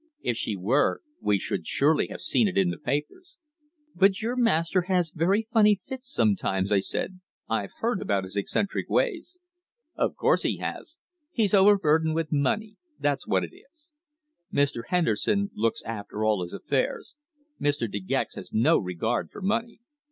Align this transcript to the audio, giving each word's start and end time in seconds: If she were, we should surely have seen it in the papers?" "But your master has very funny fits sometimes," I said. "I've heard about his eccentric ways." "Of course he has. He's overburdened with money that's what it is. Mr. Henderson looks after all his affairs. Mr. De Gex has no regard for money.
If 0.21 0.35
she 0.35 0.55
were, 0.55 1.03
we 1.21 1.37
should 1.37 1.67
surely 1.67 2.07
have 2.07 2.21
seen 2.21 2.47
it 2.47 2.57
in 2.57 2.71
the 2.71 2.79
papers?" 2.79 3.37
"But 3.93 4.19
your 4.19 4.35
master 4.35 4.81
has 4.89 5.11
very 5.11 5.47
funny 5.53 5.79
fits 5.87 6.11
sometimes," 6.11 6.71
I 6.71 6.79
said. 6.79 7.19
"I've 7.47 7.69
heard 7.81 8.01
about 8.01 8.23
his 8.23 8.35
eccentric 8.35 8.89
ways." 8.89 9.37
"Of 9.95 10.15
course 10.15 10.41
he 10.41 10.57
has. 10.57 10.97
He's 11.31 11.53
overburdened 11.53 12.15
with 12.15 12.31
money 12.31 12.77
that's 12.99 13.27
what 13.27 13.43
it 13.43 13.51
is. 13.55 13.91
Mr. 14.51 14.87
Henderson 14.87 15.51
looks 15.53 15.83
after 15.83 16.25
all 16.25 16.41
his 16.41 16.53
affairs. 16.53 17.15
Mr. 17.61 17.87
De 17.87 17.99
Gex 17.99 18.33
has 18.33 18.51
no 18.51 18.79
regard 18.79 19.29
for 19.29 19.43
money. 19.43 19.81